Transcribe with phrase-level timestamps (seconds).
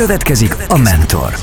[0.00, 1.34] Következik a Mentor.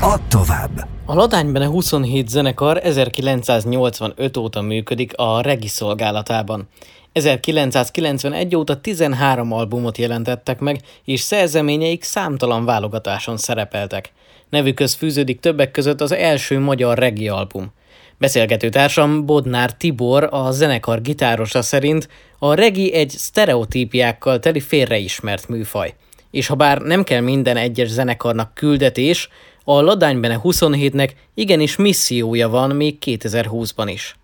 [0.00, 0.88] A tovább.
[1.04, 6.68] A Ladánybene 27 zenekar 1985 óta működik a Regi szolgálatában.
[7.12, 14.12] 1991 óta 13 albumot jelentettek meg, és szerzeményeik számtalan válogatáson szerepeltek.
[14.48, 17.72] Nevükhöz fűződik többek között az első magyar regi album.
[18.18, 25.94] Beszélgető társam Bodnár Tibor, a zenekar gitárosa szerint a regi egy sztereotípiákkal teli félreismert műfaj.
[26.32, 29.28] És ha bár nem kell minden egyes zenekarnak küldetés,
[29.64, 34.16] a Ladánybene 27-nek igenis missziója van még 2020-ban is.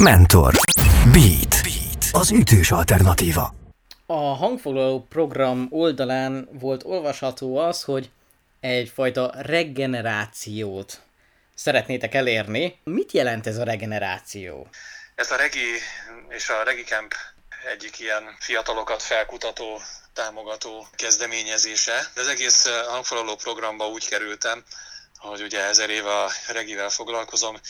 [0.00, 0.54] Mentor.
[1.12, 1.62] Beat.
[1.62, 2.04] Beat.
[2.12, 3.54] Az ütős alternatíva.
[4.06, 8.10] A hangfoglaló program oldalán volt olvasható az, hogy
[8.60, 11.00] egyfajta regenerációt
[11.54, 12.78] szeretnétek elérni.
[12.84, 14.66] Mit jelent ez a regeneráció?
[15.14, 15.66] Ez a Regi
[16.28, 17.14] és a Regi Camp
[17.72, 19.80] egyik ilyen fiatalokat felkutató,
[20.18, 22.10] támogató kezdeményezése.
[22.14, 24.64] De az egész hangfoglaló programba úgy kerültem,
[25.16, 27.60] hogy ugye ezer éve a regivel foglalkozom,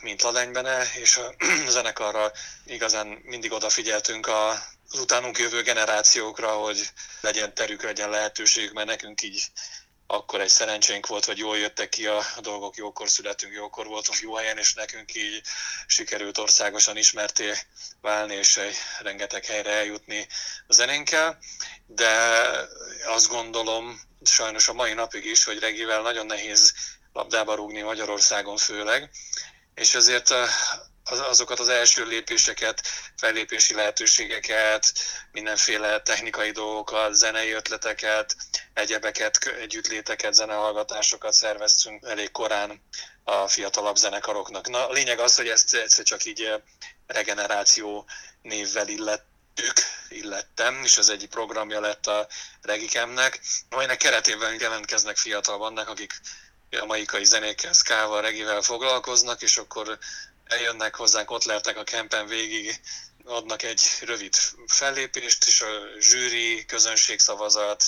[0.00, 1.34] mint Ladenybene, és a
[1.68, 2.32] zenekarra
[2.64, 4.48] igazán mindig odafigyeltünk a,
[4.90, 6.90] az utánunk jövő generációkra, hogy
[7.20, 9.42] legyen terük, legyen lehetőségük, mert nekünk így
[10.06, 14.34] akkor egy szerencsénk volt, hogy jól jöttek ki a dolgok, jókor születünk, jókor voltunk jó
[14.34, 15.42] helyen, és nekünk így
[15.86, 17.52] sikerült országosan ismerté
[18.00, 20.26] válni, és egy rengeteg helyre eljutni
[20.66, 21.38] a zenénkkel.
[21.86, 22.10] De
[23.06, 26.74] azt gondolom, sajnos a mai napig is, hogy regivel nagyon nehéz
[27.12, 29.10] labdába rúgni Magyarországon főleg,
[29.74, 30.34] és ezért
[31.06, 32.82] azokat az első lépéseket,
[33.16, 34.92] fellépési lehetőségeket,
[35.32, 38.36] mindenféle technikai dolgokat, zenei ötleteket,
[38.74, 42.82] egyebeket, együttléteket, zenehallgatásokat szerveztünk elég korán
[43.24, 44.68] a fiatalabb zenekaroknak.
[44.68, 46.52] Na, a lényeg az, hogy ezt egyszer csak így
[47.06, 48.06] regeneráció
[48.42, 52.26] névvel illettük, illettem, és ez egy programja lett a
[52.62, 53.40] Regikemnek,
[53.70, 56.12] amelynek keretében jelentkeznek fiatal vannak, akik
[56.70, 59.98] jamaikai zenékkel, szkával, regivel foglalkoznak, és akkor
[60.48, 62.80] eljönnek hozzánk, ott lehetnek a kempen végig,
[63.24, 64.34] adnak egy rövid
[64.66, 67.84] fellépést, és a zsűri, közönségszavazat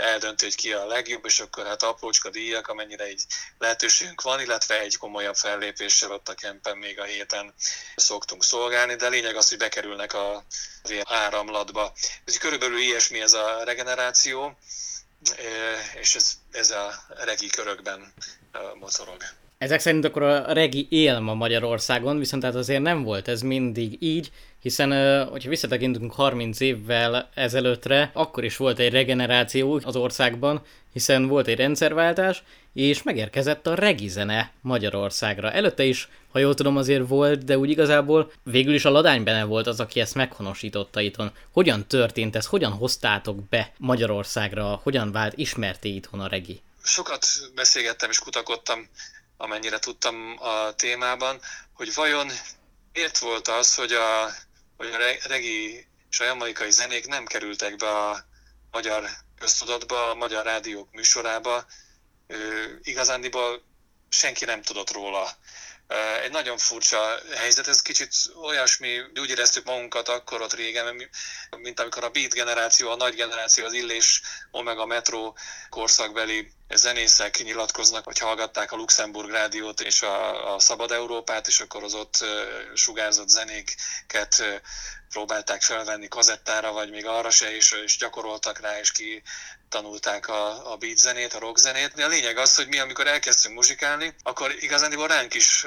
[0.00, 3.24] eldönti, hogy ki a legjobb, és akkor hát aprócska díjak, amennyire egy
[3.58, 7.54] lehetőségünk van, illetve egy komolyabb fellépéssel ott a kempen még a héten
[7.96, 10.44] szoktunk szolgálni, de lényeg az, hogy bekerülnek a
[11.02, 11.92] áramlatba.
[12.24, 14.58] Ez körülbelül ilyesmi ez a regeneráció,
[16.00, 18.14] és ez, ez a regi körökben
[18.74, 19.24] mozorog.
[19.58, 23.96] Ezek szerint akkor a regi él ma Magyarországon, viszont tehát azért nem volt ez mindig
[24.00, 24.30] így,
[24.62, 24.90] hiszen
[25.28, 30.62] hogyha visszatekintünk 30 évvel ezelőttre, akkor is volt egy regeneráció az országban,
[30.92, 35.52] hiszen volt egy rendszerváltás, és megérkezett a regi zene Magyarországra.
[35.52, 39.44] Előtte is, ha jól tudom, azért volt, de úgy igazából végül is a Ladány benne
[39.44, 41.32] volt az, aki ezt meghonosította itthon.
[41.50, 42.46] Hogyan történt ez?
[42.46, 44.80] Hogyan hoztátok be Magyarországra?
[44.82, 46.60] Hogyan vált ismerté itthon a regi?
[46.82, 48.88] Sokat beszélgettem és kutakodtam
[49.36, 51.40] amennyire tudtam a témában,
[51.72, 52.30] hogy vajon
[52.92, 54.30] miért volt az, hogy a,
[54.76, 58.24] hogy a regi és a jamaikai zenék nem kerültek be a
[58.70, 59.08] magyar
[59.38, 61.66] köztudatba, a magyar rádiók műsorába.
[62.82, 63.62] Igazándiból
[64.08, 65.30] senki nem tudott róla.
[66.22, 71.08] Egy nagyon furcsa helyzet, ez kicsit olyasmi, úgy éreztük magunkat akkor ott régen,
[71.56, 75.32] mint amikor a Beat generáció, a nagy generáció, az Illés, Omega Metro
[75.70, 81.82] korszakbeli zenészek nyilatkoznak, hogy hallgatták a Luxemburg rádiót és a, a Szabad Európát, és akkor
[81.82, 82.24] az ott
[82.74, 84.42] sugárzott zenéket
[85.08, 89.22] próbálták felvenni kazettára, vagy még arra se, és, és gyakoroltak rá, és ki
[89.68, 91.94] tanulták a, a beat zenét, a rock zenét.
[91.94, 95.64] De a lényeg az, hogy mi, amikor elkezdtünk muzsikálni, akkor igazán ránk is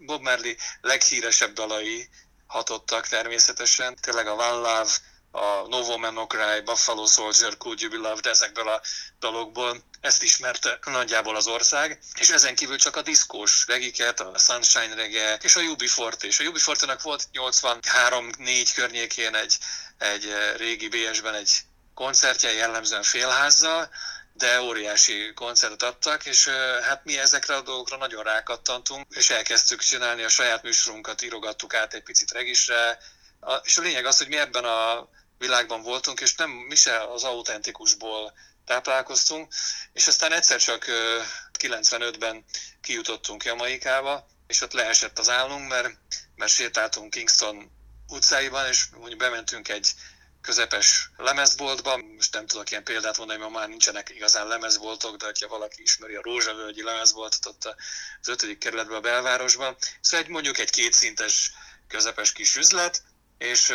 [0.00, 2.08] Bob Marley leghíresebb dalai
[2.46, 3.96] hatottak természetesen.
[4.00, 4.90] Tényleg a One Love,
[5.30, 8.80] a No Woman No Cry, Buffalo Soldier, Could You Be Loved, ezekből a
[9.18, 14.94] dalokból ezt ismerte nagyjából az ország, és ezen kívül csak a diszkós regiket, a Sunshine
[14.94, 19.58] reggae és a UB40, és a UB40-nak volt 83-4 környékén egy,
[19.98, 21.50] egy régi BS-ben egy
[21.96, 23.90] koncertje, jellemzően félházzal,
[24.32, 26.48] de óriási koncertet adtak, és
[26.82, 31.94] hát mi ezekre a dolgokra nagyon rákattantunk, és elkezdtük csinálni a saját műsorunkat, írogattuk át
[31.94, 32.98] egy picit regisre,
[33.62, 35.08] és a lényeg az, hogy mi ebben a
[35.38, 38.32] világban voltunk, és nem mi se az autentikusból
[38.64, 39.52] táplálkoztunk,
[39.92, 40.84] és aztán egyszer csak
[41.58, 42.44] 95-ben
[42.80, 45.98] kijutottunk Jamaikába, és ott leesett az állunk, mert,
[46.34, 47.70] mert sétáltunk Kingston
[48.08, 49.94] utcáiban, és mondjuk bementünk egy
[50.46, 55.48] közepes lemezboltba, most nem tudok ilyen példát mondani, mert már nincsenek igazán lemezboltok, de ha
[55.48, 57.74] valaki ismeri a Rózsavölgyi lemezboltot ott
[58.20, 61.52] az ötödik kerületben a belvárosban, szóval egy, mondjuk egy kétszintes
[61.88, 63.02] közepes kis üzlet,
[63.38, 63.72] és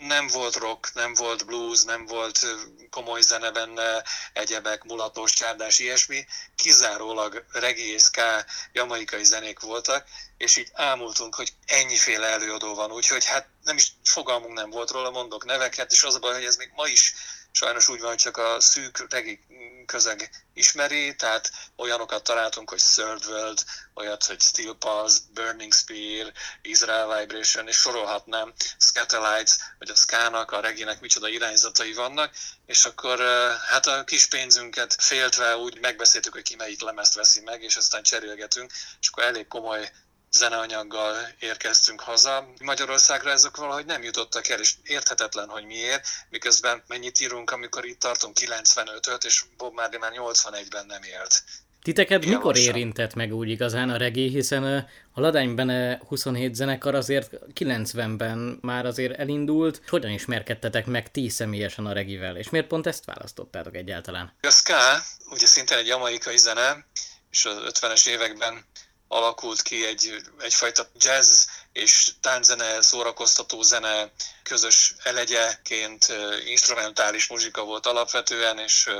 [0.00, 2.46] nem volt rock, nem volt blues, nem volt
[2.90, 6.26] komoly zene benne, egyebek, mulatos, csárdás, ilyesmi,
[6.56, 10.06] kizárólag reggae, jamaikai zenék voltak,
[10.36, 15.10] és így ámultunk, hogy ennyiféle előadó van, úgyhogy hát nem is fogalmunk nem volt róla,
[15.10, 17.14] mondok neveket, és az a baj, hogy ez még ma is
[17.56, 19.40] sajnos úgy van, hogy csak a szűk regi
[19.86, 23.64] közeg ismeri, tehát olyanokat találtunk, hogy Third World,
[23.94, 26.32] olyat, hogy Steel Pulse, Burning Spear,
[26.62, 32.34] Israel Vibration, és sorolhatnám, Scatterlights, vagy a Skának, a reginek micsoda irányzatai vannak,
[32.66, 33.20] és akkor
[33.68, 38.02] hát a kis pénzünket féltve úgy megbeszéltük, hogy ki melyik lemezt veszi meg, és aztán
[38.02, 39.90] cserélgetünk, és akkor elég komoly
[40.36, 42.48] zeneanyaggal érkeztünk haza.
[42.62, 48.00] Magyarországra ezek valahogy nem jutottak el, és érthetetlen, hogy miért, miközben mennyit írunk, amikor itt
[48.00, 51.42] tartunk 95-öt, és Bob Marley már 81-ben nem élt.
[51.86, 52.74] Titeket Ilyen mikor lassan.
[52.74, 58.86] érintett meg úgy igazán a regé, hiszen a Ladány Bene 27 zenekar azért 90-ben már
[58.86, 59.80] azért elindult.
[59.88, 64.32] Hogyan ismerkedtetek meg ti személyesen a regivel, és miért pont ezt választottátok egyáltalán?
[64.40, 66.86] A ska, ugye szinte egy jamaikai zene,
[67.30, 68.64] és az 50-es években
[69.08, 74.10] alakult ki egy, egyfajta jazz és tánzene, szórakoztató zene
[74.42, 76.12] közös elegyeként
[76.44, 78.90] instrumentális muzsika volt alapvetően, és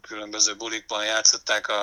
[0.00, 1.82] különböző bulikban játszották a,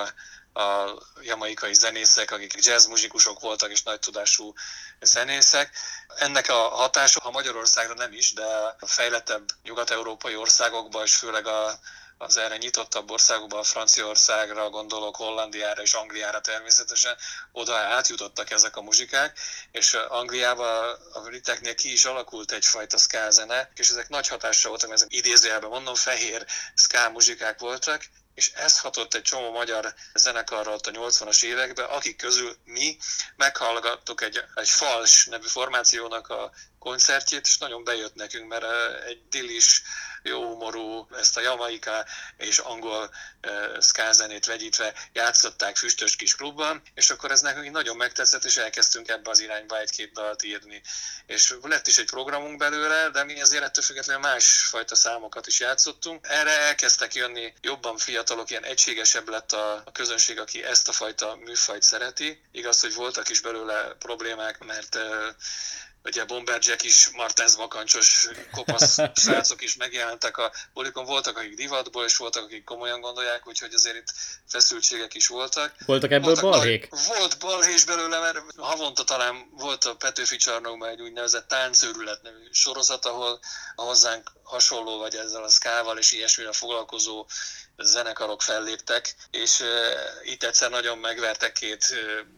[0.60, 4.52] a jamaikai zenészek, akik jazz muzsikusok voltak és nagy tudású
[5.00, 5.70] zenészek.
[6.16, 8.44] Ennek a hatása, ha Magyarországra nem is, de
[8.80, 11.78] a fejlettebb nyugat-európai országokban, és főleg a
[12.18, 17.16] az erre nyitottabb országokban, Franciaországra gondolok, Hollandiára és Angliára természetesen,
[17.52, 19.38] oda átjutottak ezek a muzsikák,
[19.70, 24.92] és Angliában a briteknél ki is alakult egyfajta ska zene, és ezek nagy hatással voltak,
[24.92, 28.04] ezek idézőjelben mondom, fehér ska muzsikák voltak,
[28.38, 32.96] és ez hatott egy csomó magyar zenekarra ott a 80-as években, akik közül mi
[33.36, 38.64] meghallgattuk egy, egy Fals nevű formációnak a koncertjét, és nagyon bejött nekünk, mert
[39.06, 39.82] egy dilis,
[40.22, 43.10] jó humorú, ezt a jamaika és angol
[43.46, 49.08] uh, szkázenét vegyítve játszották füstös kis klubban, és akkor ez nekünk nagyon megtetszett, és elkezdtünk
[49.08, 50.82] ebbe az irányba egy-két dalt írni.
[51.26, 56.26] És lett is egy programunk belőle, de mi azért ettől függetlenül másfajta számokat is játszottunk.
[56.28, 61.36] Erre elkezdtek jönni jobban fiatalok, ilyen egységesebb lett a, a közönség, aki ezt a fajta
[61.36, 62.42] műfajt szereti.
[62.52, 65.02] Igaz, hogy voltak is belőle problémák, mert uh,
[66.08, 72.04] ugye Bomber Jack is, Martens Makancsos kopasz srácok is megjelentek a bulikon, voltak akik divatból,
[72.04, 74.12] és voltak akik komolyan gondolják, úgyhogy azért itt
[74.46, 75.74] feszültségek is voltak.
[75.86, 76.90] Voltak ebből voltak balhék?
[76.90, 82.48] Nagy, volt balhés belőle, mert havonta talán volt a Petőfi csarnokban egy úgynevezett táncőrület nevű
[82.50, 83.40] sorozat, ahol
[83.74, 87.26] a hozzánk hasonló, vagy ezzel a szkával és ilyesmire foglalkozó
[87.82, 89.64] zenekarok felléptek, és
[90.22, 91.94] itt egyszer nagyon megvertek két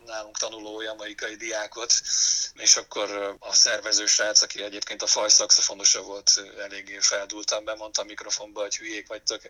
[0.06, 1.92] nálunk tanuló jamaikai diákot,
[2.54, 8.04] és akkor a szervező srác, aki egyébként a faj szakszofonosa volt, eléggé feldultan bemondta a
[8.04, 9.40] mikrofonba, hogy hülyék vagytok,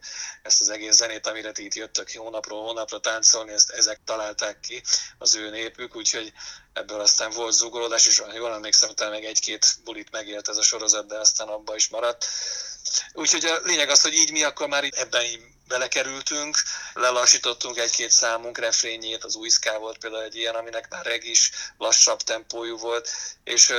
[0.43, 4.83] ezt az egész zenét, amire ti itt jöttök hónapról hónapra táncolni, ezt ezek találták ki,
[5.19, 6.33] az ő népük, úgyhogy
[6.73, 11.07] ebből aztán volt zugolódás, és jól emlékszem, utána meg egy-két bulit megélt ez a sorozat,
[11.07, 12.27] de aztán abba is maradt.
[13.13, 15.25] Úgyhogy a lényeg az, hogy így mi akkor már ebben
[15.71, 16.57] belekerültünk,
[16.95, 22.21] lelassítottunk egy-két számunk refrényét, az új volt például egy ilyen, aminek már reg is lassabb
[22.21, 23.11] tempójú volt,
[23.45, 23.73] és,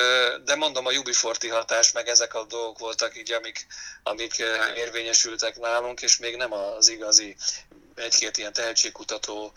[0.43, 3.67] de mondom, a Ubiforti hatás, meg ezek a dolgok voltak így, amik,
[4.03, 4.35] amik
[4.75, 7.35] érvényesültek nálunk, és még nem az igazi
[7.95, 9.53] egy-két ilyen tehetségkutató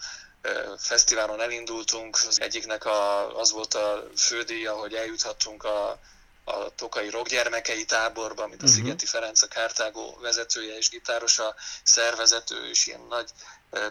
[0.79, 6.01] fesztiválon elindultunk, az egyiknek a, az volt a fődíja, hogy eljuthattunk a
[6.45, 8.79] a Tokai Rockgyermekei táborba, amit a uh-huh.
[8.79, 13.31] Szigeti Ferenc, a Kártágó vezetője és gitárosa, szervezető és ilyen nagy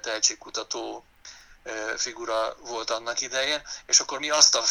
[0.02, 1.06] tehetségkutató
[1.98, 4.64] figura volt annak idején, és akkor mi azt a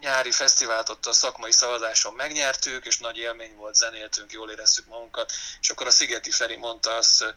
[0.00, 5.32] nyári fesztivált ott a szakmai szavazáson megnyertük, és nagy élmény volt, zenéltünk, jól éreztük magunkat,
[5.60, 7.34] és akkor a Szigeti Feri mondta azt,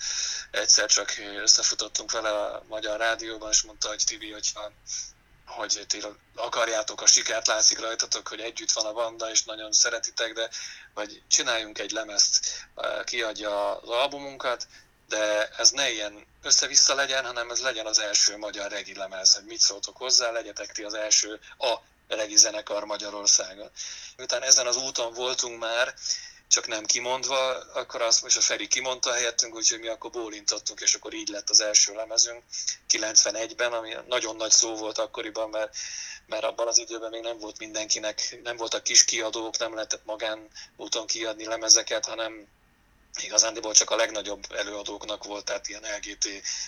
[0.51, 4.71] egyszer csak összefutottunk vele a Magyar Rádióban, és mondta, hogy Tibi, hogyha
[5.47, 6.03] hogy ti
[6.35, 10.49] akarjátok a sikert, látszik rajtatok, hogy együtt van a banda, és nagyon szeretitek, de
[10.93, 12.67] vagy csináljunk egy lemezt,
[13.03, 14.67] kiadja az albumunkat,
[15.07, 19.45] de ez ne ilyen össze-vissza legyen, hanem ez legyen az első magyar regi lemez, hogy
[19.45, 21.75] mit szóltok hozzá, legyetek ti az első a
[22.07, 23.71] regi zenekar Magyarországon.
[24.17, 25.93] Miután ezen az úton voltunk már,
[26.47, 30.93] csak nem kimondva, akkor azt most a Feri kimondta helyettünk, úgyhogy mi akkor bólintottunk, és
[30.93, 32.43] akkor így lett az első lemezünk
[32.89, 35.77] 91-ben, ami nagyon nagy szó volt akkoriban, mert,
[36.25, 40.47] mert abban az időben még nem volt mindenkinek, nem voltak kis kiadók, nem lehetett magán
[40.75, 42.47] úton kiadni lemezeket, hanem
[43.23, 46.27] igazándiból csak a legnagyobb előadóknak volt, tehát ilyen LGT,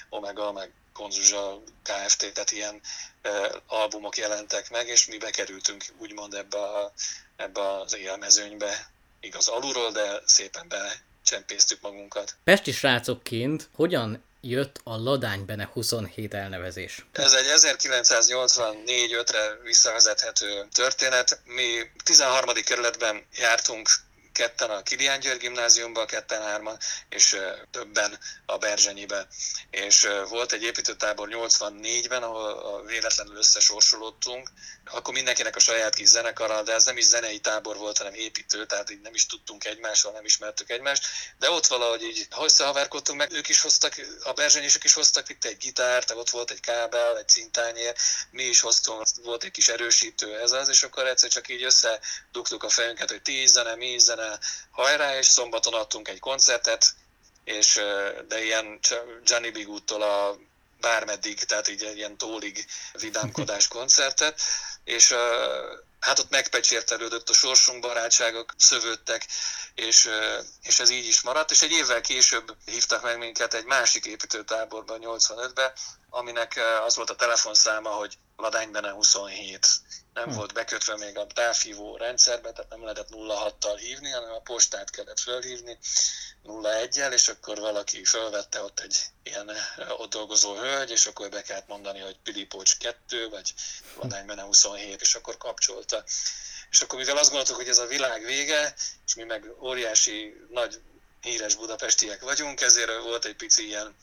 [0.10, 2.82] Omega, meg Konzuzsa, KFT, tehát ilyen
[3.22, 6.94] e, albumok jelentek meg, és mi bekerültünk úgymond ebbe, a,
[7.36, 8.90] ebbe az élmezőnybe,
[9.22, 12.36] igaz alulról, de szépen becsempésztük magunkat.
[12.44, 17.06] Pesti srácokként hogyan jött a Ladánybene 27 elnevezés?
[17.12, 21.42] Ez egy 1984-5-re visszavezethető történet.
[21.46, 22.54] Mi 13.
[22.66, 23.90] kerületben jártunk
[24.40, 26.78] ketten a Kilián György gimnáziumban, ketten hárman,
[27.10, 27.38] és
[27.72, 29.28] többen a Berzsenyibe.
[29.70, 34.50] És volt egy építőtábor 84-ben, ahol véletlenül összesorsolódtunk,
[34.92, 38.66] akkor mindenkinek a saját kis zenekara, de ez nem is zenei tábor volt, hanem építő,
[38.66, 41.06] tehát így nem is tudtunk egymással, nem ismertük egymást,
[41.40, 43.94] de ott valahogy így összehaverkodtunk meg, ők is hoztak,
[44.24, 47.96] a Berzsenyisek is hoztak itt egy gitárt, ott volt egy kábel, egy cintányér,
[48.32, 52.64] mi is hoztunk, volt egy kis erősítő ez az, és akkor egyszer csak így összedugtuk
[52.64, 54.29] a fejünket, hogy tíz zene, mi zene,
[54.72, 56.96] hajrá, és szombaton adtunk egy koncertet,
[57.44, 57.82] és,
[58.28, 58.80] de ilyen
[59.24, 60.38] Johnny Bigúttól a
[60.80, 64.42] bármeddig, tehát így egy ilyen tólig vidámkodás koncertet,
[64.84, 65.14] és
[66.00, 69.26] hát ott megpecsértelődött a sorsunk, barátságok szövődtek,
[69.76, 70.10] és,
[70.62, 75.00] és ez így is maradt, és egy évvel később hívtak meg minket egy másik építőtáborban,
[75.02, 75.72] 85-ben,
[76.10, 79.68] aminek az volt a telefonszáma, hogy Ladánybene 27.
[80.14, 80.36] Nem hm.
[80.36, 85.20] volt bekötve még a távhívó rendszerbe, tehát nem lehetett 06-tal hívni, hanem a postát kellett
[85.20, 85.80] fölhívni
[86.46, 89.52] 01-el, és akkor valaki fölvette ott egy ilyen
[89.98, 93.54] ott dolgozó hölgy, és akkor be kellett mondani, hogy Pilipócs 2, vagy
[94.02, 96.04] Ladánybene 27, és akkor kapcsolta.
[96.72, 98.74] És akkor mivel azt gondoltuk, hogy ez a világ vége,
[99.06, 100.82] és mi meg óriási nagy
[101.22, 103.96] híres budapestiek vagyunk, ezért volt egy pici ilyen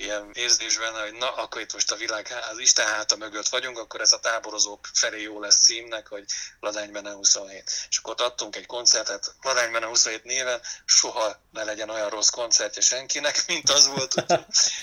[0.00, 4.00] ilyen érzésben, hogy na, akkor itt most a világ, az Isten háta mögött vagyunk, akkor
[4.00, 6.24] ez a táborozók felé jó lesz címnek, hogy
[6.60, 7.70] Ladánybene 27.
[7.88, 12.82] És akkor ott adtunk egy koncertet Ladánybene 27 néven, soha ne legyen olyan rossz koncertje
[12.82, 14.14] senkinek, mint az volt,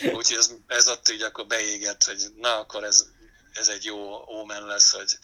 [0.01, 3.05] úgyhogy úgy, ez, ez ott így akkor beégett, hogy na, akkor ez,
[3.53, 5.17] ez egy jó ómen lesz, hogy,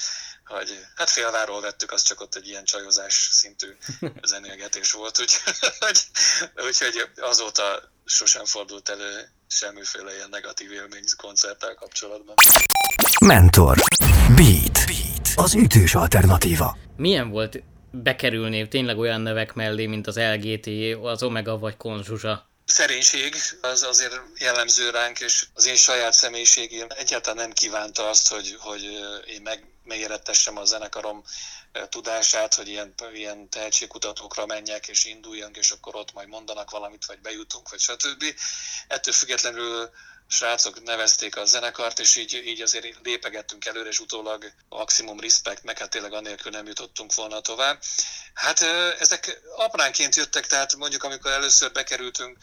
[0.46, 3.78] hogy hát félváról vettük, az csak ott egy ilyen csajozás szintű
[4.22, 6.00] zenélgetés volt, úgyhogy,
[6.56, 12.36] úgyhogy azóta sosem fordult elő semmiféle ilyen negatív élmény koncerttel kapcsolatban.
[13.26, 13.78] Mentor.
[14.36, 14.86] Beat.
[14.86, 15.28] Beat.
[15.36, 16.78] Az ütős alternatíva.
[16.98, 20.68] Milyen volt bekerülni tényleg olyan nevek mellé, mint az LGT,
[21.04, 22.52] az Omega vagy Konzsuzsa?
[22.66, 28.56] szerénység az azért jellemző ránk, és az én saját személyiségem egyáltalán nem kívánta azt, hogy,
[28.60, 28.84] hogy
[29.28, 31.24] én meg, megérettessem a zenekarom
[31.90, 37.20] tudását, hogy ilyen, ilyen tehetségkutatókra menjek, és induljunk, és akkor ott majd mondanak valamit, vagy
[37.20, 38.24] bejutunk, vagy stb.
[38.88, 39.92] Ettől függetlenül
[40.28, 45.78] srácok nevezték a zenekart, és így, így azért lépegettünk előre, és utólag maximum respect, meg
[45.78, 47.82] hát tényleg anélkül nem jutottunk volna tovább.
[48.34, 48.62] Hát
[49.00, 52.38] ezek apránként jöttek, tehát mondjuk amikor először bekerültünk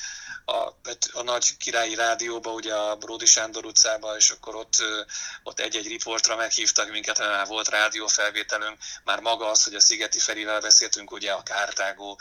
[0.51, 0.77] a,
[1.13, 4.77] a nagy királyi rádióba, ugye a Bródi Sándor utcába, és akkor ott,
[5.43, 10.19] ott egy-egy riportra meghívtak minket, mert már volt rádiófelvételünk, már maga az, hogy a Szigeti
[10.19, 12.19] Ferivel beszéltünk, ugye a Kártágó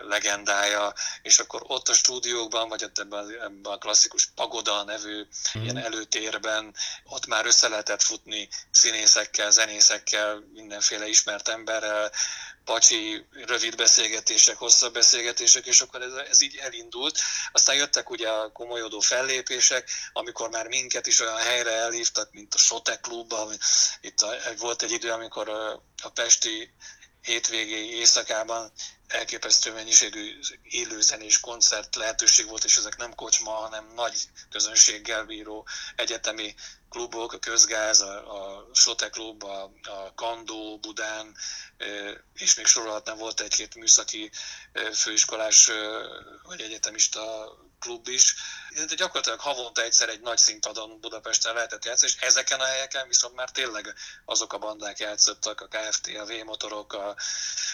[0.00, 5.26] legendája, és akkor ott a stúdiókban, vagy ott ebben, ebben a klasszikus Pagoda nevű
[5.58, 5.62] mm.
[5.62, 6.74] ilyen előtérben,
[7.04, 12.10] ott már össze lehetett futni színészekkel, zenészekkel, mindenféle ismert emberrel,
[12.68, 17.18] pacsi rövid beszélgetések, hosszabb beszélgetések, és akkor ez, ez így elindult.
[17.52, 22.58] Aztán jöttek ugye a komolyodó fellépések, amikor már minket is olyan helyre elhívtak, mint a
[22.58, 23.34] Sote Klub,
[24.00, 25.72] itt a, volt egy idő, amikor a,
[26.02, 26.70] a Pesti
[27.22, 28.72] hétvégéi éjszakában
[29.06, 36.54] elképesztő mennyiségű élőzenés koncert lehetőség volt, és ezek nem kocsma, hanem nagy közönséggel bíró egyetemi
[36.88, 41.36] klubok, a Közgáz, a, a Sote Klub, a, a Kandó Budán,
[42.34, 44.30] és még sorolhatnám, volt egy-két műszaki
[44.92, 45.70] főiskolás
[46.42, 48.34] vagy egyetemista klub is.
[48.74, 53.34] De gyakorlatilag havonta egyszer egy nagy színpadon Budapesten lehetett játszani, és ezeken a helyeken viszont
[53.34, 57.16] már tényleg azok a bandák játszottak, a KFT, a V-motorok, a,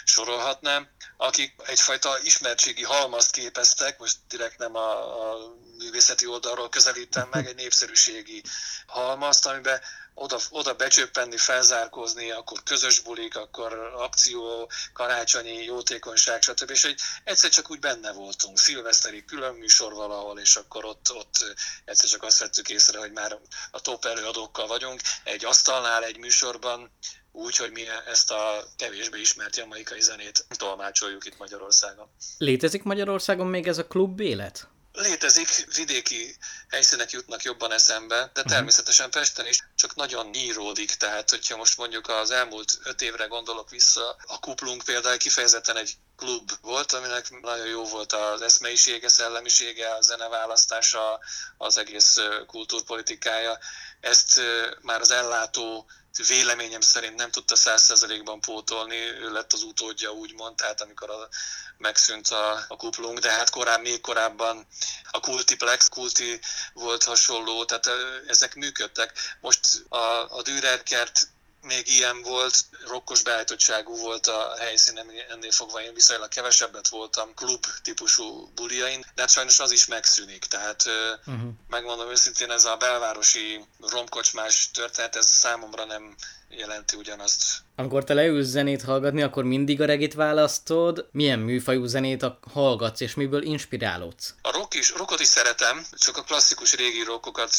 [0.04, 0.88] sorolhatnám,
[1.26, 7.54] akik egyfajta ismertségi halmazt képeztek, most direkt nem a, a művészeti oldalról közelítem meg, egy
[7.54, 8.42] népszerűségi
[8.86, 9.80] halmazt, amiben
[10.14, 16.70] oda, oda becsöppenni, felzárkózni, akkor közös bulik, akkor akció, karácsonyi, jótékonyság, stb.
[16.70, 21.54] És hogy egyszer csak úgy benne voltunk, szilveszteri külön műsor valahol, és akkor ott, ott
[21.84, 23.38] egyszer csak azt vettük észre, hogy már
[23.70, 26.90] a top előadókkal vagyunk, egy asztalnál, egy műsorban,
[27.34, 32.08] úgy, hogy mi ezt a kevésbé ismert jamaikai zenét tolmácsoljuk itt Magyarországon.
[32.38, 34.68] Létezik Magyarországon még ez a klub élet?
[34.92, 36.36] Létezik, vidéki
[36.68, 38.50] helyszínek jutnak jobban eszembe, de mhm.
[38.50, 43.70] természetesen Pesten is csak nagyon nyíródik, tehát hogyha most mondjuk az elmúlt öt évre gondolok
[43.70, 49.94] vissza, a kuplunk például kifejezetten egy klub volt, aminek nagyon jó volt az eszmeisége, szellemisége,
[49.94, 51.20] a zeneválasztása,
[51.56, 53.58] az egész kultúrpolitikája.
[54.00, 54.40] Ezt
[54.80, 60.80] már az ellátó véleményem szerint nem tudta százszerzelékban pótolni, ő lett az utódja úgymond, tehát
[60.80, 61.28] amikor a,
[61.76, 64.66] megszűnt a, a kuplunk, de hát korábban, még korábban
[65.10, 66.40] a Kultiplex, Kulti
[66.72, 67.88] volt hasonló, tehát
[68.26, 69.36] ezek működtek.
[69.40, 71.28] Most a, a Dürerkert
[71.64, 72.54] még ilyen volt,
[72.86, 74.98] rokkos beállítottságú volt a helyszín,
[75.30, 80.44] ennél fogva én viszonylag kevesebbet voltam klub típusú buliain, de hát sajnos az is megszűnik.
[80.44, 80.84] Tehát
[81.26, 81.50] uh-huh.
[81.68, 86.14] megmondom őszintén, ez a belvárosi romkocsmás történet, ez számomra nem
[86.48, 87.44] jelenti ugyanazt.
[87.76, 91.08] Amikor te leülsz zenét hallgatni, akkor mindig a regit választod?
[91.12, 94.34] Milyen műfajú zenét hallgatsz, és miből inspirálódsz?
[94.42, 97.56] A rock is, rockot is szeretem, csak a klasszikus régi rockokat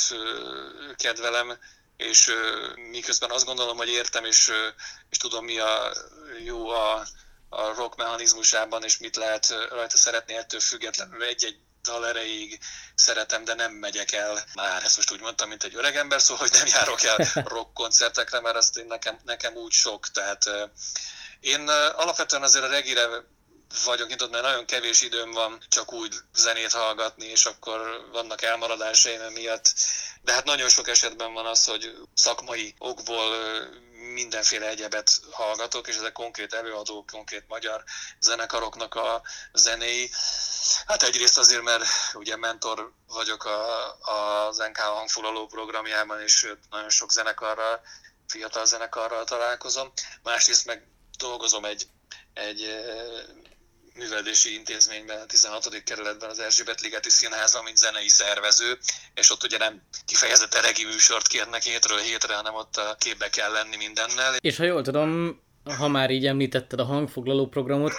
[0.96, 1.58] kedvelem
[1.98, 2.32] és
[2.90, 4.52] miközben azt gondolom, hogy értem, és,
[5.10, 5.94] és tudom, mi a
[6.44, 7.06] jó a,
[7.50, 12.60] a rock mechanizmusában, és mit lehet rajta szeretni, ettől függetlenül egy-egy dal erejéig
[12.96, 14.44] szeretem, de nem megyek el.
[14.54, 17.18] Már, ezt most úgy mondtam, mint egy öreg ember, szóval hogy nem járok el
[17.56, 20.50] rock koncertekre, mert azt én nekem, nekem úgy sok, tehát
[21.40, 23.08] én alapvetően azért a regire
[23.86, 29.22] vagyok nyitott, mert nagyon kevés időm van csak úgy zenét hallgatni, és akkor vannak elmaradásaim
[29.22, 29.74] miatt.
[30.22, 33.36] De hát nagyon sok esetben van az, hogy szakmai okból
[34.14, 37.84] mindenféle egyebet hallgatok, és ezek konkrét előadók, konkrét magyar
[38.20, 39.22] zenekaroknak a
[39.54, 40.10] zenéi.
[40.86, 43.92] Hát egyrészt azért, mert ugye mentor vagyok a,
[44.48, 47.82] az NK hangfoglaló programjában, és nagyon sok zenekarral,
[48.28, 49.92] fiatal zenekarral találkozom.
[50.24, 51.88] Másrészt meg dolgozom egy,
[52.34, 52.76] egy
[53.96, 55.84] művelési intézményben, a 16.
[55.84, 58.78] kerületben, az Erzsébet Ligeti Színházban, mint zenei szervező,
[59.14, 63.52] és ott ugye nem kifejezetten regi műsort kérnek hétről hétre, hanem ott a képbe kell
[63.52, 64.36] lenni mindennel.
[64.40, 65.40] És ha jól tudom,
[65.78, 67.94] ha már így említetted a hangfoglaló programot,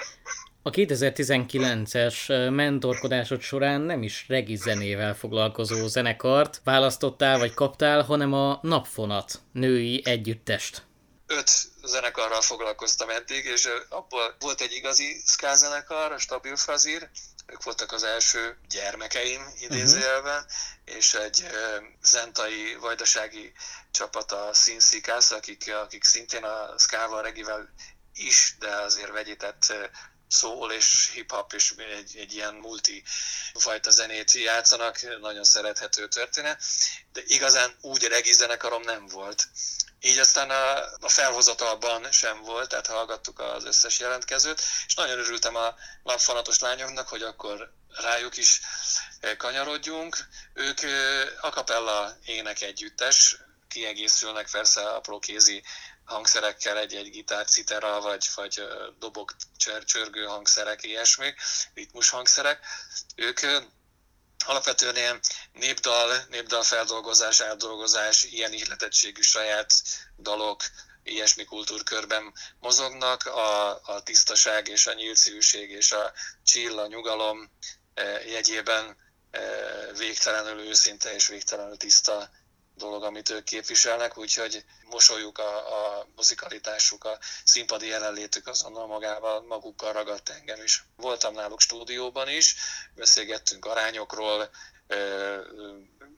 [0.63, 8.59] a 2019-es mentorkodásod során nem is regi zenével foglalkozó zenekart választottál vagy kaptál, hanem a
[8.63, 10.86] Napfonat női együttest
[11.27, 11.51] öt
[11.83, 17.11] zenekarral foglalkoztam eddig, és abból volt egy igazi ska zenekar, a Stabil Fazir,
[17.47, 20.97] ők voltak az első gyermekeim idézőjelben, uh-huh.
[20.97, 21.47] és egy
[22.03, 23.53] zentai, vajdasági
[23.91, 27.69] csapat, a Szinszikász, akik, akik szintén a skával, regivel
[28.15, 29.73] is, de azért vegyített
[30.29, 33.03] szól és hip-hop és egy, egy ilyen multi
[33.55, 36.63] fajta zenét játszanak, nagyon szerethető történet,
[37.13, 39.49] de igazán úgy regi zenekarom nem volt.
[40.01, 45.57] Így aztán a, a felhozatalban sem volt, tehát hallgattuk az összes jelentkezőt, és nagyon örültem
[45.57, 48.61] a lapfanatos lányoknak, hogy akkor rájuk is
[49.21, 50.17] eh, kanyarodjunk.
[50.55, 53.37] Ők eh, a capella ének együttes,
[53.69, 55.63] kiegészülnek persze a prokézi
[56.07, 58.63] hangszerekkel, egy-egy gitár, citera, vagy, vagy
[58.99, 59.37] dobok,
[59.85, 61.35] csörgő hangszerek, ilyesmi,
[61.75, 62.67] ritmus hangszerek.
[63.15, 63.41] Ők
[64.47, 65.21] alapvetően ilyen
[65.53, 69.73] népdal, népdal feldolgozás, átdolgozás, ilyen ihletettségű saját
[70.19, 70.63] dalok,
[71.03, 76.13] ilyesmi kultúrkörben mozognak, a, a tisztaság és a nyíltszívűség és a
[76.45, 77.51] chill, a nyugalom
[78.27, 78.97] jegyében
[79.97, 82.31] végtelenül őszinte és végtelenül tiszta
[82.77, 89.93] dolog, amit ők képviselnek, úgyhogy mosolyuk, a, a muzikalitásuk, a színpadi jelenlétük azonnal magával, magukkal
[89.93, 90.85] ragadt engem is.
[90.97, 92.55] Voltam náluk stúdióban is,
[92.95, 94.51] beszélgettünk arányokról,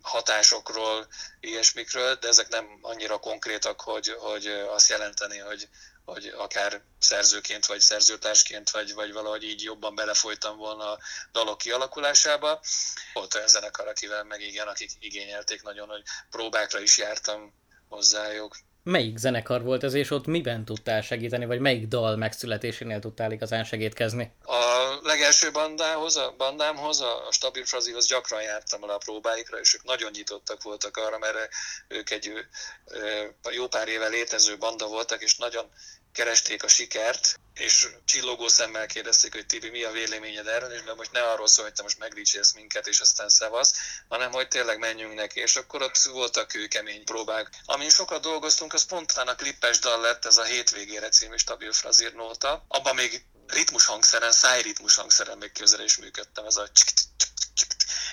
[0.03, 1.07] hatásokról,
[1.41, 5.69] ilyesmikről, de ezek nem annyira konkrétak, hogy, hogy azt jelenteni, hogy,
[6.13, 10.99] hogy akár szerzőként, vagy szerzőtársként, vagy, vagy valahogy így jobban belefolytam volna a
[11.33, 12.61] dalok kialakulásába.
[13.13, 17.55] Volt olyan zenekar, akivel meg igen, akik igényelték nagyon, hogy próbákra is jártam
[17.89, 18.57] hozzájuk.
[18.91, 23.65] Melyik zenekar volt ez, és ott miben tudtál segíteni, vagy melyik dal megszületésénél tudtál igazán
[23.65, 24.33] segítkezni?
[24.43, 29.85] A legelső bandához, a bandámhoz, a Stabil Frazihoz gyakran jártam el a próbáikra, és ők
[29.85, 31.49] nagyon nyitottak voltak arra, mert
[31.89, 32.33] ők egy
[33.51, 35.71] jó pár éve létező banda voltak, és nagyon
[36.19, 41.13] keresték a sikert, és csillogó szemmel kérdezték, hogy Tibi, mi a véleményed erről, és most
[41.13, 43.75] ne arról szól, hogy te most megdicsélsz minket, és aztán szevasz,
[44.09, 47.51] hanem hogy tényleg menjünk neki, és akkor ott voltak kőkemény próbák.
[47.65, 52.15] Amin sokat dolgoztunk, az spontán a klippes dal lett, ez a hétvégére című stabil frazír
[52.15, 52.65] nóta.
[52.69, 56.69] Abban még ritmus hangszeren, szájritmus hangszeren még közel is működtem, ez a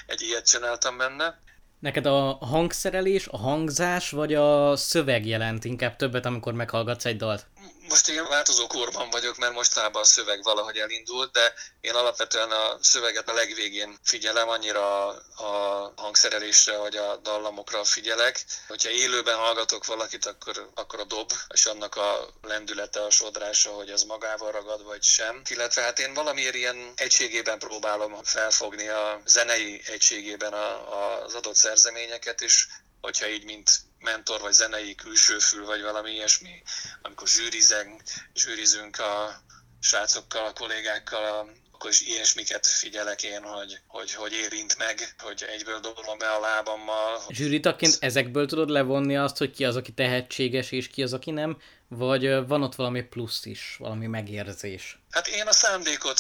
[0.06, 1.44] egy ilyet csináltam benne.
[1.80, 7.46] Neked a hangszerelés, a hangzás, vagy a szöveg jelent inkább többet, amikor meghallgatsz egy dalt?
[7.88, 12.78] Most én változó korban vagyok, mert mostában a szöveg valahogy elindult, de én alapvetően a
[12.82, 18.46] szöveget a legvégén figyelem, annyira a hangszerelésre vagy a dallamokra figyelek.
[18.68, 23.90] Hogyha élőben hallgatok valakit, akkor, akkor a dob, és annak a lendülete, a sodrása, hogy
[23.90, 25.42] az magával ragad vagy sem.
[25.50, 32.42] Illetve hát én valamiért ilyen egységében próbálom felfogni a zenei egységében a, az adott szerzeményeket,
[32.42, 32.68] és
[33.02, 36.64] hogyha így, mint mentor, vagy zenei külsőfül, vagy valami ilyesmi,
[37.02, 38.02] amikor zsűrizünk,
[38.36, 39.44] zsűrizünk a
[39.80, 45.80] srácokkal, a kollégákkal, akkor is ilyesmiket figyelek én, hogy, hogy, hogy érint meg, hogy egyből
[45.80, 47.22] dobom be a lábammal.
[47.30, 51.58] Zsűritaként ezekből tudod levonni azt, hogy ki az, aki tehetséges, és ki az, aki nem?
[51.88, 55.00] Vagy van ott valami plusz is, valami megérzés?
[55.12, 56.20] Hát én a szándékot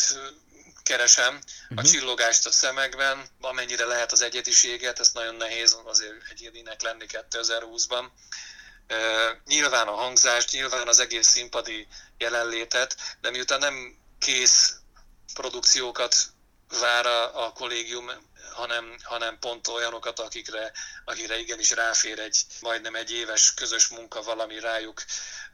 [0.86, 1.78] keresem, uh-huh.
[1.78, 1.84] a mhm.
[1.92, 8.06] csillogást a szemekben, amennyire lehet az egyediséget, ez nagyon nehéz azért egyedinek lenni 2020-ban.
[8.90, 8.98] Uh,
[9.46, 14.76] nyilván a hangzást, nyilván az egész színpadi jelenlétet, de miután nem kész
[15.34, 16.16] produkciókat
[16.80, 18.12] vár a, a kollégium,
[18.54, 20.72] hanem, hanem pont olyanokat, akikre,
[21.06, 25.04] akikre igenis ráfér egy majdnem egy éves közös munka valami rájuk,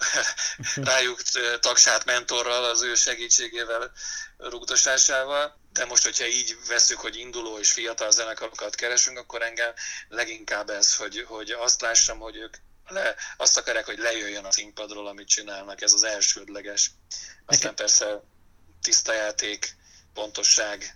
[0.75, 1.21] rájuk
[1.59, 3.91] tagsát mentorral, az ő segítségével,
[4.37, 5.59] rugdosásával.
[5.73, 9.73] De most, hogyha így veszük, hogy induló és fiatal zenekarokat keresünk, akkor engem
[10.09, 12.55] leginkább ez, hogy, hogy azt lássam, hogy ők
[12.87, 16.91] le, azt akarják, hogy lejöjjön a színpadról, amit csinálnak, ez az elsődleges.
[17.45, 18.21] Aztán persze
[18.81, 19.75] tiszta játék,
[20.13, 20.95] pontosság,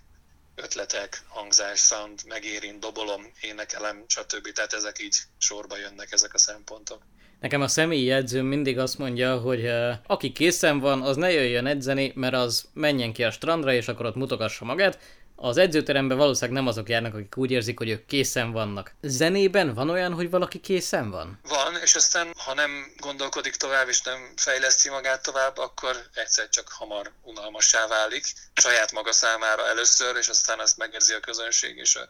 [0.54, 4.52] ötletek, hangzás, sound, megérint, dobolom, énekelem, stb.
[4.52, 7.02] Tehát ezek így sorba jönnek ezek a szempontok.
[7.46, 11.66] Nekem a személyi jegyzőm mindig azt mondja, hogy uh, aki készen van, az ne jöjjön
[11.66, 14.98] edzeni, mert az menjen ki a strandra, és akkor ott mutogassa magát,
[15.36, 18.92] az edzőteremben valószínűleg nem azok járnak, akik úgy érzik, hogy ők készen vannak.
[19.02, 21.40] Zenében van olyan, hogy valaki készen van?
[21.42, 26.68] Van, és aztán, ha nem gondolkodik tovább, és nem fejleszti magát tovább, akkor egyszer csak
[26.68, 28.24] hamar unalmassá válik.
[28.54, 32.08] Saját maga számára először, és aztán azt megérzi a közönség, és a,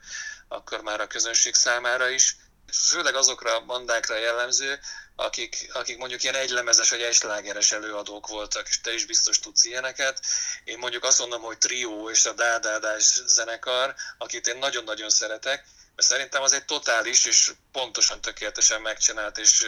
[0.49, 2.37] akkor már a közönség számára is
[2.73, 4.79] főleg azokra a bandákra jellemző,
[5.17, 10.21] akik, akik mondjuk ilyen egylemezes vagy egyslágeres előadók voltak, és te is biztos tudsz ilyeneket.
[10.65, 15.65] Én mondjuk azt mondom, hogy trió és a Dádádás zenekar, akit én nagyon-nagyon szeretek,
[15.97, 19.67] mert szerintem az egy totális és pontosan tökéletesen megcsinált és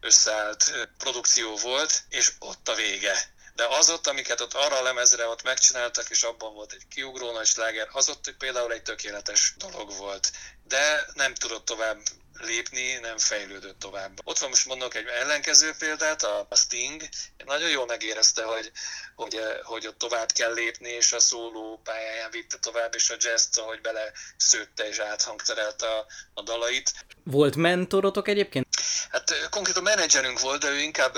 [0.00, 3.34] összeállt produkció volt, és ott a vége.
[3.56, 7.32] De az ott, amiket ott arra a lemezre ott megcsináltak, és abban volt egy kiugró
[7.32, 10.32] nagy sláger, az ott például egy tökéletes dolog volt.
[10.68, 11.98] De nem tudott tovább
[12.40, 14.20] lépni, nem fejlődött tovább.
[14.24, 17.02] Ott van most mondok egy ellenkező példát, a Sting
[17.44, 18.72] nagyon jól megérezte, hogy,
[19.14, 23.56] hogy, hogy ott tovább kell lépni, és a szóló pályáján vitte tovább, és a jazz
[23.56, 26.92] hogy bele szőtte és áthangterelte a, a dalait.
[27.24, 28.66] Volt mentorotok egyébként?
[29.10, 31.16] Hát konkrétan menedzserünk volt, de ő inkább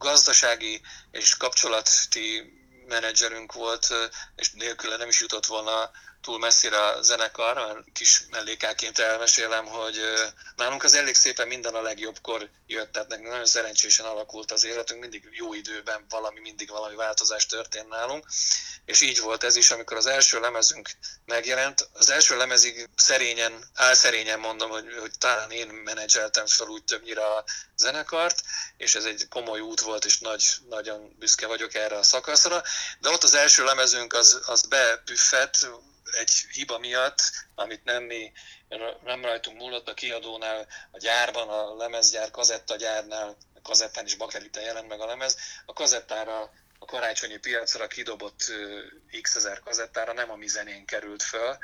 [0.00, 2.58] gazdasági és kapcsolati
[2.88, 3.86] menedzserünk volt,
[4.36, 10.00] és nélküle nem is jutott volna túl messzire a zenekar, mert kis mellékáként elmesélem, hogy
[10.56, 15.00] nálunk az elég szépen minden a legjobbkor jött, tehát nekünk nagyon szerencsésen alakult az életünk,
[15.00, 18.26] mindig jó időben valami, mindig valami változás történt nálunk,
[18.84, 20.90] és így volt ez is, amikor az első lemezünk
[21.24, 21.88] megjelent.
[21.92, 27.44] Az első lemezig szerényen, álszerényen mondom, hogy, hogy talán én menedzseltem fel úgy többnyire a
[27.76, 28.42] zenekart,
[28.76, 32.62] és ez egy komoly út volt, és nagy, nagyon büszke vagyok erre a szakaszra,
[33.00, 35.66] de ott az első lemezünk az, az bepüffett,
[36.14, 37.20] egy hiba miatt,
[37.54, 38.32] amit nem mi,
[39.04, 44.88] nem rajtunk múlott a kiadónál, a gyárban, a lemezgyár, kazettagyárnál, a kazettán is bakelite jelent
[44.88, 48.52] meg a lemez, a kazettára a karácsonyi piacra kidobott
[49.22, 51.58] x ezer kazettára nem a mi zenén került föl,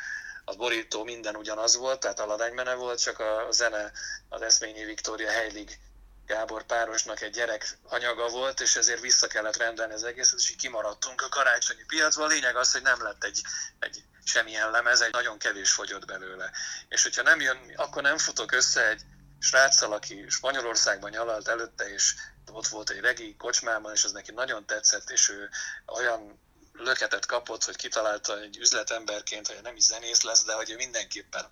[0.45, 3.93] a borító minden ugyanaz volt, tehát aladánymene volt, csak a zene
[4.29, 5.79] az Eszményi Viktória Heilig
[6.27, 10.57] Gábor párosnak egy gyerek anyaga volt, és ezért vissza kellett rendelni az egészet, és így
[10.57, 12.25] kimaradtunk a karácsonyi piacban.
[12.25, 13.43] A lényeg az, hogy nem lett egy,
[13.79, 16.51] egy semmilyen lemez, egy nagyon kevés fogyott belőle.
[16.89, 19.03] És hogyha nem jön, akkor nem futok össze egy
[19.39, 22.15] sráccal, aki Spanyolországban nyalalt előtte, és
[22.53, 25.51] ott volt egy regi kocsmában, és az neki nagyon tetszett, és ő
[25.87, 26.41] olyan
[26.73, 31.51] löketet kapott, hogy kitalálta egy üzletemberként, hogy nem is zenész lesz, de hogy ő mindenképpen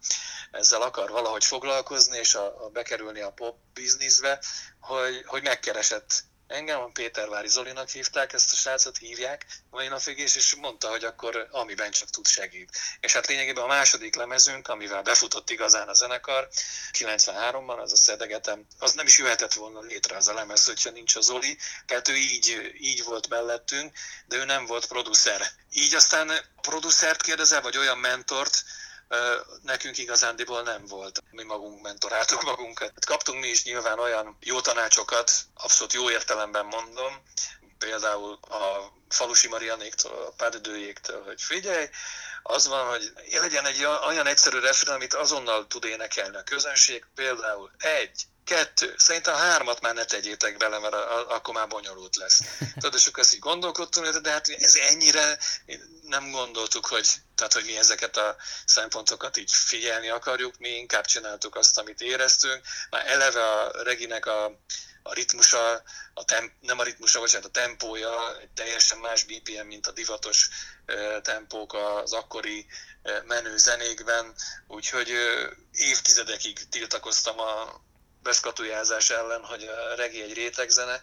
[0.50, 4.40] ezzel akar valahogy foglalkozni, és a, a bekerülni a pop bizniszbe,
[4.80, 10.54] hogy, hogy megkeresett Engem a Pétervári Zolinak hívták, ezt a srácot hívják mai napig, és
[10.54, 12.76] mondta, hogy akkor amiben csak tud segít.
[13.00, 16.48] És hát lényegében a második lemezünk, amivel befutott igazán a zenekar,
[16.92, 21.16] 93-ban, az a Szedegetem, az nem is jöhetett volna létre az a lemez, hogyha nincs
[21.16, 23.92] a Zoli, tehát ő így, így volt mellettünk,
[24.26, 25.42] de ő nem volt producer.
[25.72, 28.64] Így aztán producert kérdezel, vagy olyan mentort,
[29.62, 31.22] nekünk igazándiból nem volt.
[31.30, 33.04] Mi magunk mentoráltuk magunkat.
[33.04, 37.22] Kaptunk mi is nyilván olyan jó tanácsokat, abszolút jó értelemben mondom,
[37.84, 41.88] például a Falusi Marianéktól, a pádödőjéktől, hogy figyelj,
[42.42, 47.70] az van, hogy legyen egy olyan egyszerű refrén, amit azonnal tud énekelni a közönség, például
[47.78, 50.94] egy, kettő, szerintem hármat már ne tegyétek bele, mert
[51.28, 52.40] akkor már bonyolult lesz.
[52.74, 55.38] Tudod, és akkor ezt így gondolkodtunk, de hát ez ennyire
[56.02, 61.56] nem gondoltuk, hogy, tehát, hogy mi ezeket a szempontokat így figyelni akarjuk, mi inkább csináltuk
[61.56, 62.60] azt, amit éreztünk.
[62.90, 64.60] Már eleve a Reginek a,
[65.06, 65.82] a ritmusa,
[66.14, 70.48] a temp, nem a ritmusa, bocsánat, a tempója egy teljesen más BPM, mint a divatos
[71.22, 72.66] tempók az akkori
[73.26, 74.34] menő zenékben,
[74.66, 75.10] úgyhogy
[75.72, 77.80] évtizedekig tiltakoztam a
[78.22, 81.00] beszkatujázás ellen, hogy a regi egy rétegzene,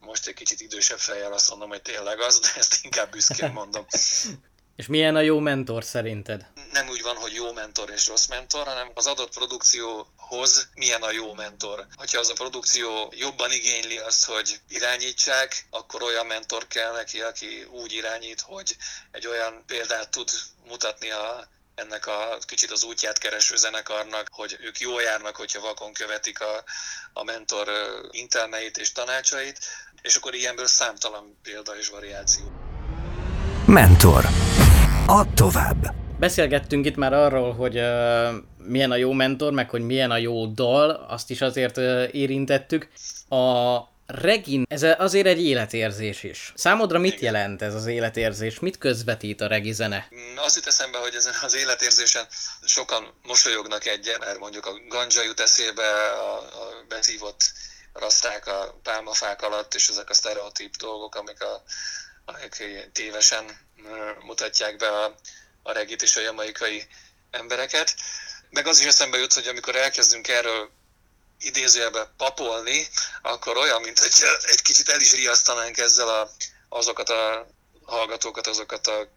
[0.00, 3.86] most egy kicsit idősebb fejjel azt mondom, hogy tényleg az, de ezt inkább büszkén mondom.
[4.76, 6.46] És milyen a jó mentor szerinted?
[6.72, 9.34] Nem úgy van, hogy jó mentor és rossz mentor, hanem az adott
[10.32, 11.86] produkcióhoz milyen a jó mentor.
[11.96, 17.66] Ha az a produkció jobban igényli azt, hogy irányítsák, akkor olyan mentor kell neki, aki
[17.70, 18.76] úgy irányít, hogy
[19.10, 20.30] egy olyan példát tud
[20.68, 25.92] mutatni a ennek a kicsit az útját kereső zenekarnak, hogy ők jól járnak, hogyha vakon
[25.92, 26.64] követik a,
[27.12, 27.68] a mentor
[28.10, 29.58] intelmeit és tanácsait,
[30.02, 32.44] és akkor ilyenből számtalan példa és variáció.
[33.66, 34.28] Mentor.
[35.06, 36.01] Add tovább.
[36.22, 40.46] Beszélgettünk itt már arról, hogy uh, milyen a jó mentor, meg hogy milyen a jó
[40.46, 42.88] dal, azt is azért uh, érintettük.
[43.28, 46.52] A Regin, ez azért egy életérzés is.
[46.56, 47.32] Számodra mit Igen.
[47.32, 48.60] jelent ez az életérzés?
[48.60, 50.08] Mit közvetít a regi zene?
[50.14, 52.26] Mm, azt jut eszembe, hogy ezen az életérzésen
[52.64, 57.52] sokan mosolyognak egyen, mert mondjuk a ganja jut eszébe, a, a beszívott
[57.92, 61.62] raszták a pálmafák alatt, és ezek a sztereotíp dolgok, amik, a,
[62.24, 63.44] amik tévesen
[64.24, 65.14] mutatják be a,
[65.62, 66.86] a regit és a jamaikai
[67.30, 67.94] embereket.
[68.50, 70.70] Meg az is eszembe jut, hogy amikor elkezdünk erről
[71.38, 72.88] idézőjelben papolni,
[73.22, 76.30] akkor olyan, mint hogy egy kicsit el is riasztanánk ezzel a,
[76.68, 77.46] azokat a
[77.84, 79.08] hallgatókat, azokat a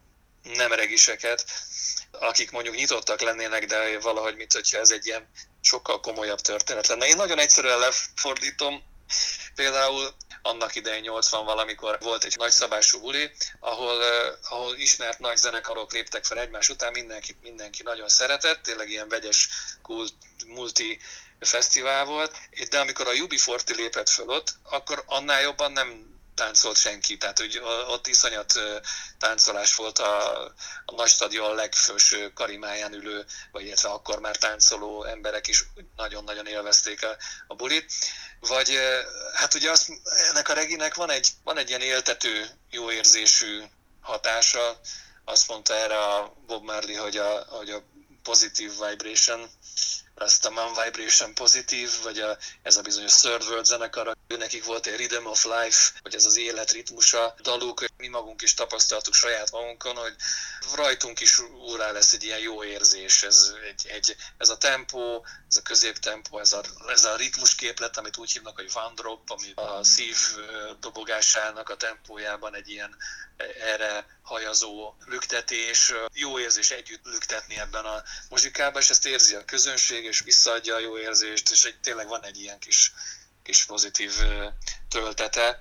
[0.44, 1.46] nem regiseket,
[2.12, 5.30] akik mondjuk nyitottak lennének, de valahogy, mint hogyha ez egy ilyen
[5.62, 7.08] sokkal komolyabb történet lenne.
[7.08, 8.84] Én nagyon egyszerűen lefordítom,
[9.56, 14.02] például annak idején 80 valamikor volt egy nagyszabású buli, ahol,
[14.50, 19.50] ahol ismert nagy zenekarok léptek fel egymás után, mindenki, mindenki nagyon szeretett, tényleg ilyen vegyes,
[19.82, 20.14] kult,
[20.46, 21.00] multi
[21.40, 22.36] fesztivál volt,
[22.70, 27.62] de amikor a UB40 lépett föl ott, akkor annál jobban nem táncolt senki, tehát hogy
[27.88, 28.60] ott iszonyat
[29.20, 30.44] táncolás volt a,
[30.86, 35.64] a nagy stadion legfőső karimáján ülő, vagy illetve akkor már táncoló emberek is
[35.96, 37.18] nagyon-nagyon élvezték a,
[37.48, 37.94] a bulit.
[38.40, 38.80] Vagy
[39.34, 43.62] hát ugye azt, ennek a reginek van egy, van egy ilyen éltető, jó érzésű
[44.02, 44.80] hatása,
[45.26, 47.84] azt mondta erre a Bob Marley, hogy a, hogy a
[48.24, 49.50] positive vibration,
[50.54, 55.26] Man Vibration pozitív, vagy a, ez a bizonyos Third World zenekar, nekik volt egy Rhythm
[55.26, 60.16] of Life, vagy ez az élet ritmusa, daluk, mi magunk is tapasztaltuk saját magunkon, hogy
[60.76, 65.58] rajtunk is úrá lesz egy ilyen jó érzés, ez, egy, egy, ez a tempó, ez
[65.58, 69.84] a középtempó, ez a, ez a ritmusképlet, amit úgy hívnak, hogy van drop, ami a
[69.84, 70.18] szív
[70.80, 72.98] dobogásának a tempójában egy ilyen
[73.60, 80.04] erre hajazó lüktetés, jó érzés együtt lüktetni ebben a muzsikában, és ezt érzi a közönség,
[80.04, 82.94] és visszaadja a jó érzést, és egy, tényleg van egy ilyen kis,
[83.44, 84.12] kis pozitív
[84.90, 85.60] töltete.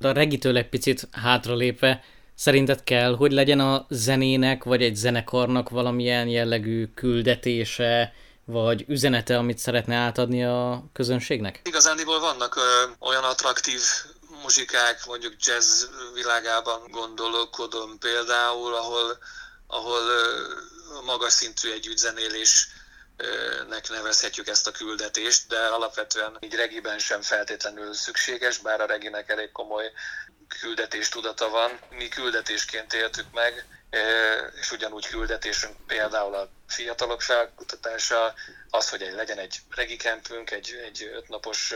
[0.00, 6.28] A regitől egy picit hátralépve, szerinted kell, hogy legyen a zenének, vagy egy zenekarnak valamilyen
[6.28, 8.12] jellegű küldetése,
[8.44, 11.60] vagy üzenete, amit szeretne átadni a közönségnek?
[11.64, 12.60] Igazándiból vannak ö,
[12.98, 13.80] olyan attraktív
[14.46, 19.18] muzsikák, mondjuk jazz világában gondolkodom például, ahol,
[19.66, 20.00] ahol
[21.04, 28.80] magas szintű együttzenélésnek nevezhetjük ezt a küldetést, de alapvetően így regiben sem feltétlenül szükséges, bár
[28.80, 29.92] a reginek elég komoly
[30.60, 31.80] küldetés tudata van.
[31.90, 33.66] Mi küldetésként éltük meg,
[34.60, 38.34] és ugyanúgy küldetésünk például a fiatalok felkutatása,
[38.70, 41.74] az, hogy legyen egy regikempünk, egy, egy ötnapos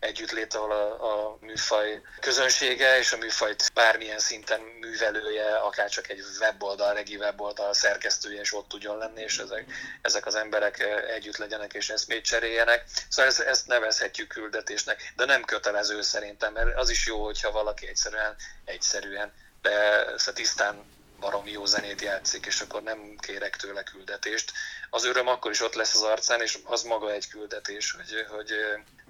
[0.00, 6.22] együttlét, ahol a, a műfaj közönsége és a műfajt bármilyen szinten művelője, akár csak egy
[6.40, 9.64] weboldal, regi weboldal szerkesztője is ott tudjon lenni, és ezek,
[10.02, 12.84] ezek az emberek együtt legyenek és eszmét cseréljenek.
[13.08, 17.86] Szóval ezt, ezt nevezhetjük küldetésnek, de nem kötelező szerintem, mert az is jó, hogyha valaki
[17.86, 24.52] egyszerűen, egyszerűen, de tisztán baromi jó zenét játszik, és akkor nem kérek tőle küldetést.
[24.90, 28.50] Az öröm akkor is ott lesz az arcán, és az maga egy küldetés, hogy, hogy,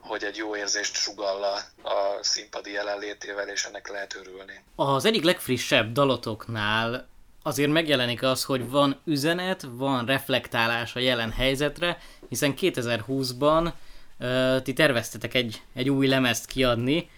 [0.00, 4.64] hogy egy jó érzést sugalla a színpadi jelenlétével, és ennek lehet örülni.
[4.74, 7.08] Az egyik legfrissebb dalotoknál
[7.42, 13.72] azért megjelenik az, hogy van üzenet, van reflektálás a jelen helyzetre, hiszen 2020-ban
[14.18, 17.10] uh, ti terveztetek egy, egy új lemezt kiadni,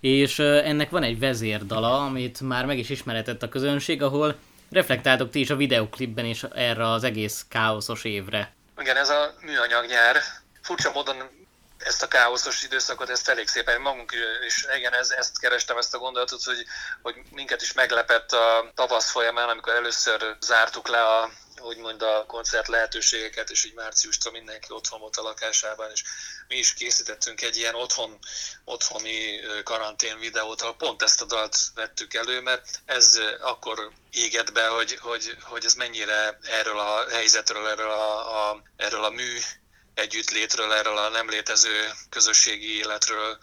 [0.00, 4.36] és ennek van egy vezérdala, amit már meg is ismeretett a közönség, ahol
[4.70, 8.54] reflektáltok ti is a videoklipben is erre az egész káoszos évre.
[8.78, 10.16] Igen, ez a műanyag nyár.
[10.62, 11.16] Furcsa módon
[11.78, 14.12] ezt a káoszos időszakot, ezt elég szépen magunk
[14.46, 16.64] is, igen, ez, ezt kerestem, ezt a gondolatot, hogy,
[17.02, 22.68] hogy minket is meglepett a tavasz folyamán, amikor először zártuk le a úgymond a koncert
[22.68, 26.02] lehetőségeket, és így márciustól mindenki otthon volt a lakásában, és
[26.48, 28.18] mi is készítettünk egy ilyen otthon,
[28.64, 34.66] otthoni karantén videót, ahol pont ezt a dalt vettük elő, mert ez akkor égett be,
[34.66, 39.38] hogy, hogy, hogy ez mennyire erről a helyzetről, erről a, a, erről a mű
[39.94, 43.38] együttlétről, erről a nem létező közösségi életről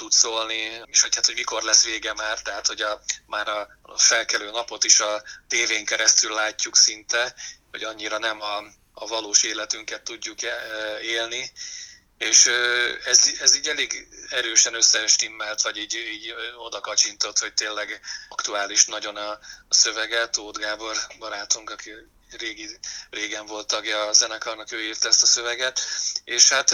[0.00, 3.68] tud szólni, és hogy hát, hogy mikor lesz vége már, tehát hogy a, már a,
[3.96, 7.34] felkelő napot is a tévén keresztül látjuk szinte,
[7.70, 8.56] hogy annyira nem a,
[8.92, 10.56] a valós életünket tudjuk e,
[11.02, 11.52] élni,
[12.18, 12.46] és
[13.04, 19.16] ez, ez így elég erősen összestimmelt, vagy így, így oda kacsintott, hogy tényleg aktuális nagyon
[19.16, 19.30] a,
[19.68, 20.28] a szövege.
[20.28, 21.92] Tóth Gábor barátunk, aki
[22.38, 22.78] régi,
[23.10, 25.80] régen volt tagja a zenekarnak, ő írta ezt a szöveget,
[26.24, 26.70] és hát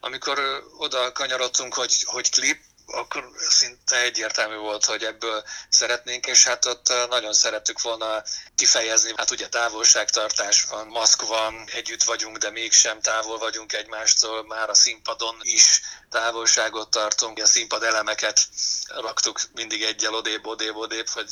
[0.00, 6.64] amikor oda kanyarodtunk, hogy, hogy klip, akkor szinte egyértelmű volt, hogy ebből szeretnénk, és hát
[6.64, 8.22] ott nagyon szerettük volna
[8.54, 9.12] kifejezni.
[9.16, 14.74] Hát ugye távolságtartás van, maszk van, együtt vagyunk, de mégsem távol vagyunk egymástól, már a
[14.74, 17.38] színpadon is távolságot tartunk.
[17.38, 18.40] A színpad elemeket
[18.86, 21.30] raktuk mindig egyel odébb, odébb, odébb, hogy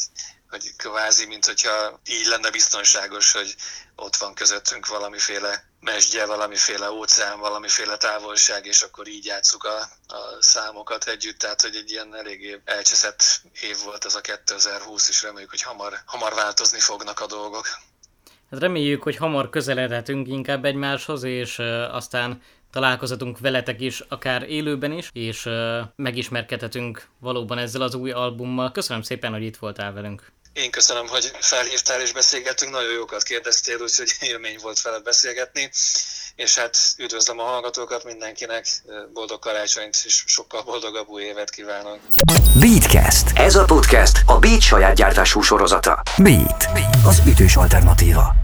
[0.55, 3.55] hogy kvázi, mint hogyha így lenne biztonságos, hogy
[3.97, 9.77] ott van közöttünk valamiféle mesdje, valamiféle óceán, valamiféle távolság, és akkor így játsszuk a,
[10.14, 13.23] a számokat együtt, tehát hogy egy ilyen eléggé elcseszett
[13.62, 17.66] év volt ez a 2020, és reméljük, hogy hamar, hamar változni fognak a dolgok.
[18.51, 24.92] Hát reméljük, hogy hamar közeledhetünk inkább egymáshoz, és uh, aztán találkozhatunk veletek is, akár élőben
[24.92, 28.73] is, és uh, megismerkedhetünk valóban ezzel az új albummal.
[28.73, 30.33] Köszönöm szépen, hogy itt voltál velünk.
[30.55, 35.71] Én köszönöm, hogy felhívtál és beszélgettünk, nagyon jókat kérdeztél, úgyhogy élmény volt veled beszélgetni,
[36.37, 38.67] és hát üdvözlöm a hallgatókat mindenkinek,
[39.12, 41.99] boldog karácsonyt és sokkal boldogabb új évet kívánok.
[42.61, 43.27] Beatcast.
[43.35, 46.03] Ez a podcast a Beat saját gyártású sorozata.
[46.19, 46.64] Beat,
[47.05, 48.43] az ütős alternatíva.